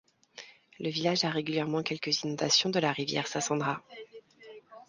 [0.79, 3.83] Le village a régulièrement quelques inondation de la rivière Sassandra.